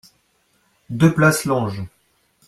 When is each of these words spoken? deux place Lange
deux 0.89 1.13
place 1.13 1.45
Lange 1.45 1.83